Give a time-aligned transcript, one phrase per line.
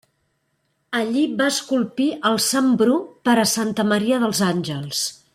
[0.99, 2.95] Allí va esculpir el Sant Bru
[3.29, 5.05] per a Santa Maria dels Àngels.